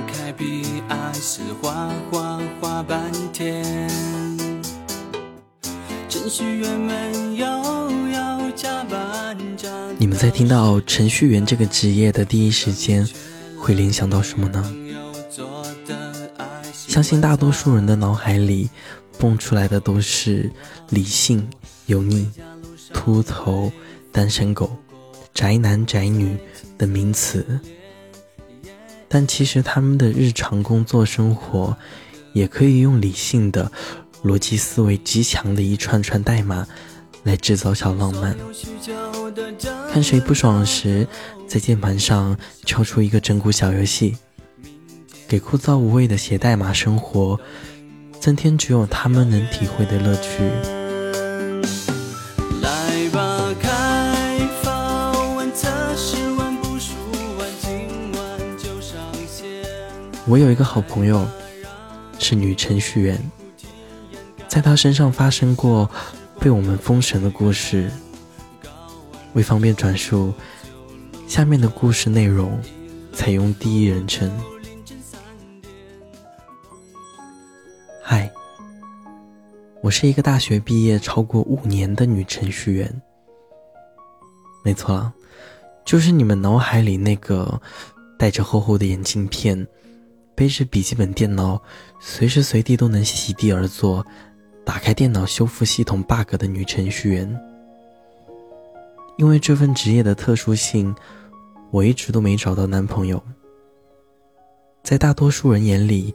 [0.00, 3.88] 要打开 P S，画画画半天。
[6.08, 7.46] 程序员们又
[8.08, 9.68] 要加班加。
[9.98, 13.06] 你们在听到程序员这个职业的第一时间，
[13.58, 14.74] 会联想到什么呢？
[16.72, 18.68] 相信大多数人的脑海里
[19.18, 20.50] 蹦出来的都是
[20.88, 21.46] 理性、
[21.86, 22.28] 油腻、
[22.92, 23.70] 秃头、
[24.10, 24.76] 单身狗、
[25.32, 26.36] 宅男宅女
[26.76, 27.60] 等名词，
[29.12, 31.76] 但其实他们的日常工作生活，
[32.32, 33.70] 也可以用理性的、
[34.22, 36.64] 逻辑思维极强的一串串代码
[37.24, 38.36] 来制造小浪漫。
[39.92, 41.08] 看谁不爽时，
[41.48, 44.16] 在键盘上敲出一个整蛊小游戏。
[45.26, 47.38] 给枯燥无味的写代码生活
[48.20, 50.79] 增添只有他们能体会的乐趣。
[60.30, 61.26] 我有一个好朋友，
[62.20, 63.20] 是女程序员，
[64.46, 65.90] 在她身上发生过
[66.38, 67.90] 被我们封神的故事。
[69.32, 70.32] 为方便转述，
[71.26, 72.56] 下面的故事内容
[73.12, 74.30] 采用第一人称。
[78.00, 78.30] 嗨，
[79.82, 83.02] 我是一个大学毕业超过五年的女程序员。
[84.62, 85.12] 没错，
[85.84, 87.60] 就是你们脑海里那个
[88.16, 89.66] 戴着厚厚的眼镜片、
[90.40, 91.60] 背着笔记本电脑、
[92.00, 94.02] 随时随地都能席地而坐、
[94.64, 97.40] 打开电脑修复系统 bug 的女程序员。
[99.18, 100.96] 因为这份职业的特殊性，
[101.70, 103.22] 我一直都没找到男朋友。
[104.82, 106.14] 在大多数人眼里，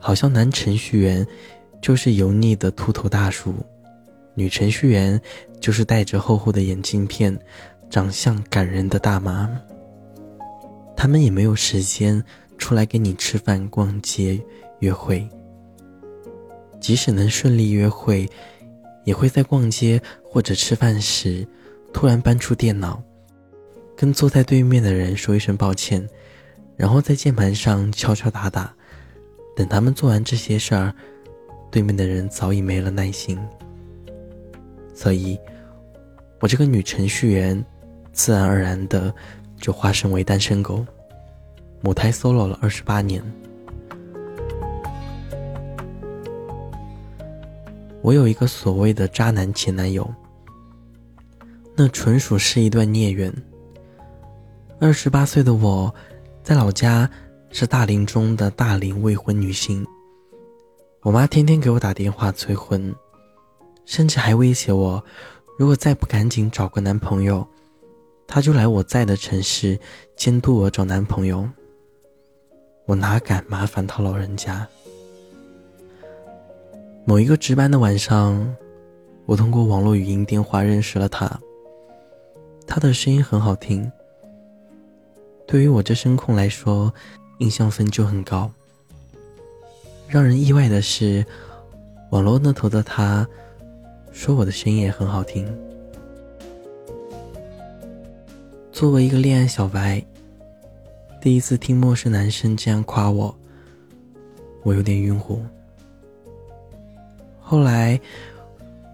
[0.00, 1.24] 好像男程序员
[1.80, 3.54] 就是油腻的秃头大叔，
[4.34, 5.20] 女程序员
[5.60, 7.38] 就是戴着厚厚的眼镜片、
[7.88, 9.48] 长相感人的大妈。
[10.96, 12.20] 他们也没有时间
[12.58, 14.40] 出来跟你吃饭、逛街、
[14.80, 15.28] 约会。
[16.80, 18.28] 即使能顺利约会，
[19.04, 21.46] 也会在逛街或者吃饭时
[21.92, 23.02] 突然搬出电脑，
[23.96, 26.06] 跟坐在对面的人说一声抱歉，
[26.76, 28.74] 然后在键盘上敲敲打打。
[29.56, 30.92] 等他们做完这些事儿，
[31.70, 33.38] 对面的人早已没了耐心。
[34.94, 35.38] 所以，
[36.40, 37.64] 我这个女程序员，
[38.12, 39.14] 自然而然的
[39.60, 40.84] 就化身为单身狗，
[41.84, 43.22] 母胎 solo 了二十八年。
[48.00, 50.10] 我有一个所谓的渣男前男友，
[51.76, 53.30] 那纯属是一段孽缘。
[54.80, 55.94] 二十八岁的我，
[56.42, 57.08] 在老家。
[57.56, 59.86] 是大龄中的大龄未婚女性，
[61.02, 62.92] 我妈天天给我打电话催婚，
[63.84, 65.00] 甚至还威胁我，
[65.56, 67.46] 如果再不赶紧找个男朋友，
[68.26, 69.78] 她就来我在的城市
[70.16, 71.48] 监督我找男朋友。
[72.86, 74.66] 我哪敢麻烦他老人家？
[77.04, 78.56] 某一个值班的晚上，
[79.26, 81.30] 我通过网络语音电话认识了他。
[82.66, 83.90] 他的声音很好听，
[85.46, 86.92] 对于我这声控来说。
[87.38, 88.48] 印象分就很高。
[90.06, 91.26] 让人意外的是，
[92.10, 93.26] 网络那头的他，
[94.12, 95.44] 说我的声音也很好听。
[98.70, 100.02] 作为一个恋爱小白，
[101.24, 103.34] 第一次听陌生男生这样夸我，
[104.62, 105.42] 我有点晕乎。
[107.40, 107.98] 后来，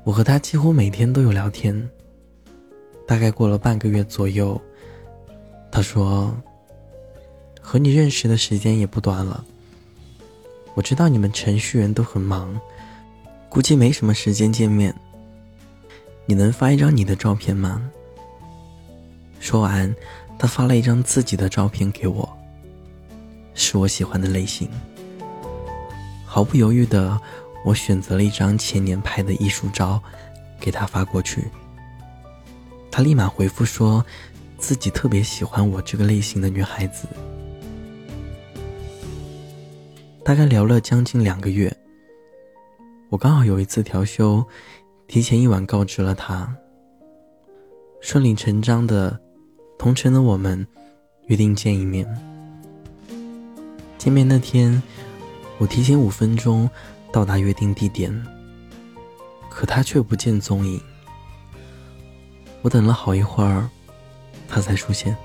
[0.05, 1.91] 我和他几乎每天都有聊天。
[3.05, 4.61] 大概过了半个月左右，
[5.73, 6.33] 他说。
[7.61, 9.45] 和你认识的时间也不短了。
[10.75, 12.61] 我知道你们程序员都很忙，
[13.49, 14.95] 估计没什么时间见面。
[16.27, 17.91] 你能发一张你的照片吗？
[19.41, 19.93] 说完，
[20.41, 22.27] 他发了一张自己的照片给我，
[23.53, 24.71] 是我喜欢的类型。
[26.25, 27.21] 毫不犹豫的，
[27.63, 30.03] 我选择了一张前年拍的艺术照，
[30.59, 31.45] 给他发过去。
[32.91, 34.03] 他立马回复说，
[34.57, 37.07] 自己特别喜欢我这个类型的女孩子。
[40.25, 41.71] 大概聊了将近两个月，
[43.11, 44.43] 我刚好有一次调休，
[45.07, 46.57] 提前一晚告知了他。
[48.01, 49.21] 顺理成章的，
[49.81, 50.67] 同城的我们
[51.29, 52.07] 约定见一面。
[53.97, 54.83] 见面那天，
[55.57, 56.69] 我提前五分钟
[57.11, 58.13] 到达约定地点，
[59.49, 60.79] 可他却不见踪影。
[62.61, 63.71] 我等了好一会儿，
[64.47, 65.17] 他才出现。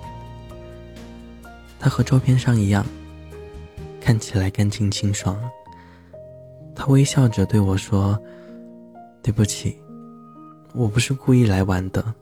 [1.78, 2.86] 他和照片上一样。
[4.00, 5.38] 看起来干净清爽。
[6.74, 8.18] 他微笑着对我说
[9.22, 9.76] ：“对不起，
[10.74, 12.16] 我不是故意来玩的。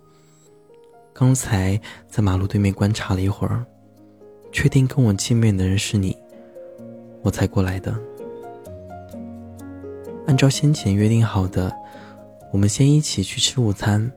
[1.13, 3.63] 刚才在马路对面观察了一会儿，
[4.51, 6.17] 确定跟我见面的人是你，
[7.21, 7.95] 我才过来的。
[10.25, 11.71] 按照先前约定好的，
[12.51, 14.11] 我们先一起去吃午餐。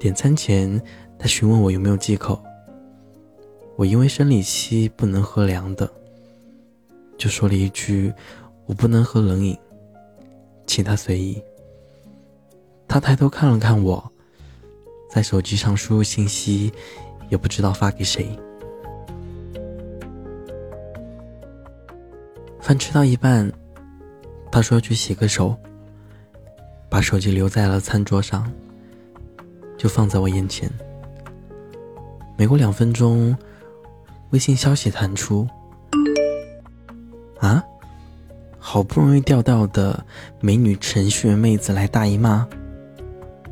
[0.00, 0.80] 点餐前，
[1.16, 2.42] 他询问我有没有忌口。
[3.76, 5.88] 我因为生理期不能喝凉的，
[7.16, 8.12] 就说了一句
[8.66, 9.56] ：“我不能喝冷饮。”
[10.66, 11.40] 其他随意。
[12.88, 14.12] 他抬头看了看我，
[15.10, 16.72] 在手机上输入信息，
[17.28, 18.38] 也不知道发给谁。
[22.60, 23.52] 饭吃到一半，
[24.52, 25.56] 他说要去洗个手，
[26.88, 28.50] 把手机留在了餐桌上，
[29.76, 30.70] 就放在我眼前。
[32.38, 33.36] 没过两分钟。
[34.30, 35.44] 微信消息弹出，
[37.40, 37.60] 啊，
[38.60, 40.06] 好不容易钓到的
[40.40, 42.48] 美女程序员妹子来大姨妈，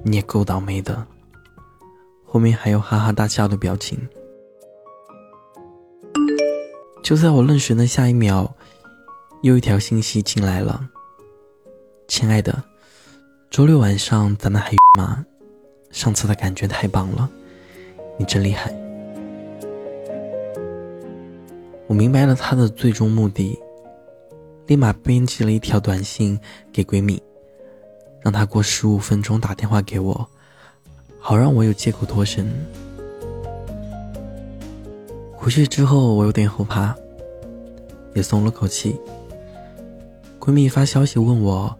[0.04, 1.04] 你也够倒霉的。
[2.28, 3.98] 后面还有哈哈大笑的表情。
[7.02, 8.54] 就在我愣神的下一秒，
[9.40, 10.90] 又一条信息进来了
[12.06, 12.62] ：“亲爱的，
[13.50, 15.24] 周六晚上咱们还吗？
[15.90, 17.30] 上次的感觉太棒了，
[18.18, 18.70] 你真厉害。”
[21.88, 23.58] 我明白了她的最终目的，
[24.66, 26.38] 立马编辑了一条短信
[26.70, 27.22] 给闺蜜，
[28.20, 30.28] 让她过十五分钟打电话给我，
[31.28, 32.50] 好让我有借口脱身。
[35.36, 36.96] 回去之后，我有点后怕，
[38.14, 38.96] 也松了口气。
[40.40, 41.76] 闺蜜发消息问我：“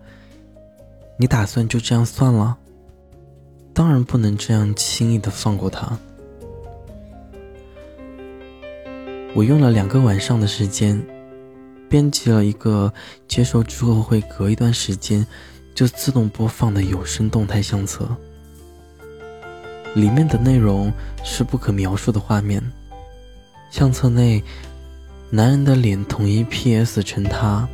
[1.16, 2.58] 你打算就这样算了？”
[3.72, 5.98] 当然不能这样轻易的放过她。
[9.34, 11.02] 我用了两个晚上的时间，
[11.88, 12.92] 编辑了一个
[13.26, 15.26] 接收之后会隔一段时间
[15.74, 18.06] 就自动播放的有声动态相册，
[19.94, 20.92] 里面的内容
[21.24, 22.62] 是不可描述的画面。
[23.70, 24.42] 相册内，
[25.30, 27.68] 男人的脸统一 PS 成他。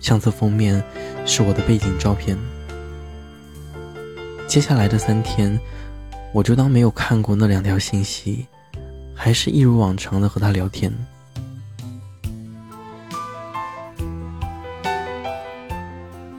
[0.00, 0.82] 相册封面
[1.26, 2.36] 是我的背景照片。
[4.46, 5.58] 接下来的三天，
[6.32, 8.46] 我就当没有看过那两条信息。
[9.22, 10.90] 还是一如往常的和他聊天。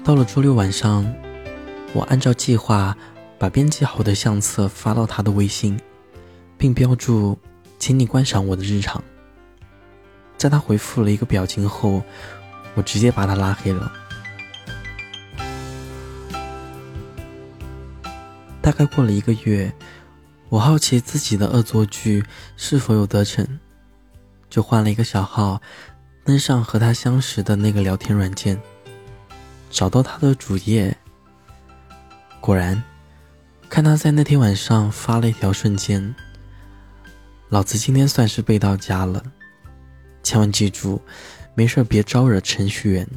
[0.03, 1.05] 到了周六晚上，
[1.93, 2.97] 我按照计划
[3.41, 5.75] 把编辑好的相册发到他的微信，
[6.59, 7.35] 并标注
[7.79, 9.03] “请你观赏我的日常”。
[10.37, 12.03] 在他回复了一个表情后，
[12.75, 13.91] 我直接把他拉黑了。
[18.61, 19.73] 大概过了一个月。
[20.49, 22.23] 我好奇自己的恶作剧
[22.57, 23.47] 是否有得逞，
[24.49, 25.59] 就换了一个小号，
[26.25, 28.61] 登上和他相识的那个聊天软件，
[29.71, 30.95] 找到他的主页。
[32.41, 32.83] 果然，
[33.71, 36.13] 看他在那天晚上发了一条瞬间
[37.47, 39.23] ：“老子今天算是背到家了，
[40.21, 41.01] 千万记住，
[41.55, 43.07] 没事别招惹程序员，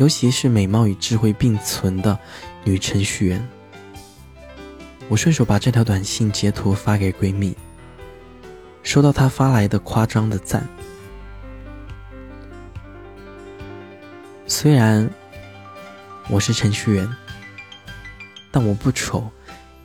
[0.00, 2.18] 尤其是美貌与智慧并存的
[2.64, 3.48] 女程序员。”
[5.08, 7.56] 我顺手把这条短信截图发给闺蜜，
[8.82, 10.66] 收到她发来的夸张的赞。
[14.48, 15.08] 虽然
[16.28, 17.08] 我是程序员，
[18.50, 19.30] 但我不丑，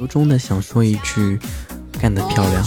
[0.00, 1.38] 由衷的想说一句，
[2.00, 2.66] 干得漂亮。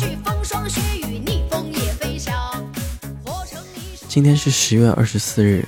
[4.07, 5.67] 今天是十月二十四日，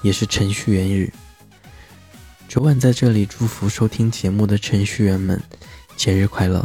[0.00, 1.12] 也是程序员日。
[2.48, 5.42] 昨晚在这里祝福收听节目的程序员们
[5.96, 6.64] 节日快乐，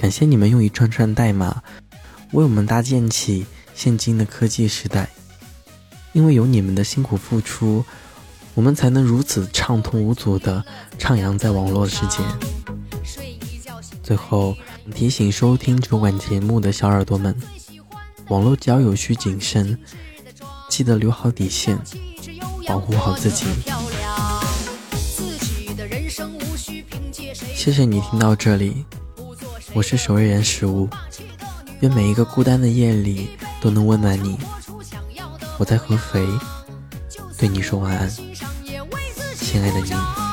[0.00, 1.62] 感谢你们用一串串代码
[2.32, 5.08] 为我们搭建起现今的科技时代，
[6.12, 7.84] 因为有你们的辛苦付出。
[8.54, 10.64] 我们才能如此畅通无阻地
[10.98, 12.18] 徜徉在网络世界。
[14.08, 14.56] 最后
[14.94, 17.36] 提醒收听主管节目的小耳朵们：
[18.28, 19.78] 网络交友需谨慎，
[20.70, 21.78] 记得留好底线，
[22.66, 23.44] 保护好自己。
[27.54, 28.82] 谢谢你听到这里，
[29.74, 30.88] 我是守夜人食物，
[31.80, 33.28] 愿每一个孤单的夜里
[33.60, 34.38] 都能温暖你。
[35.58, 36.26] 我在合肥，
[37.36, 38.08] 对你说晚安。
[39.38, 40.27] 亲爱的你。